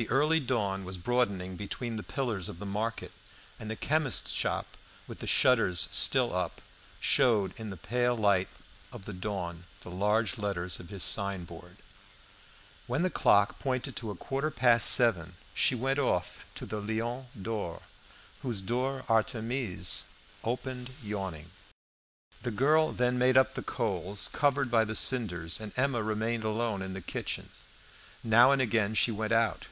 The 0.00 0.08
early 0.08 0.40
dawn 0.40 0.86
was 0.86 0.96
broadening 0.96 1.56
between 1.56 1.96
the 1.96 2.02
pillars 2.02 2.48
of 2.48 2.58
the 2.58 2.64
market, 2.64 3.12
and 3.58 3.70
the 3.70 3.76
chemist's 3.76 4.30
shop, 4.30 4.78
with 5.06 5.18
the 5.18 5.26
shutters 5.26 5.88
still 5.92 6.34
up, 6.34 6.62
showed 7.00 7.52
in 7.60 7.68
the 7.68 7.76
pale 7.76 8.16
light 8.16 8.48
of 8.92 9.04
the 9.04 9.12
dawn 9.12 9.64
the 9.82 9.90
large 9.90 10.38
letters 10.38 10.80
of 10.80 10.88
his 10.88 11.02
signboard. 11.02 11.76
When 12.86 13.02
the 13.02 13.10
clock 13.10 13.58
pointed 13.58 13.94
to 13.96 14.10
a 14.10 14.14
quarter 14.16 14.50
past 14.50 14.86
seven, 14.86 15.34
she 15.52 15.74
went 15.74 15.98
off 15.98 16.46
to 16.54 16.64
the 16.64 16.80
"Lion 16.80 17.26
d'Or," 17.38 17.82
whose 18.40 18.62
door 18.62 19.04
Artémise 19.06 20.04
opened 20.42 20.94
yawning. 21.02 21.50
The 22.42 22.50
girl 22.50 22.92
then 22.94 23.18
made 23.18 23.36
up 23.36 23.52
the 23.52 23.62
coals 23.62 24.30
covered 24.32 24.70
by 24.70 24.86
the 24.86 24.96
cinders, 24.96 25.60
and 25.60 25.76
Emma 25.78 26.02
remained 26.02 26.44
alone 26.44 26.80
in 26.80 26.94
the 26.94 27.02
kitchen. 27.02 27.50
Now 28.24 28.50
and 28.50 28.62
again 28.62 28.94
she 28.94 29.10
went 29.10 29.34
out. 29.34 29.66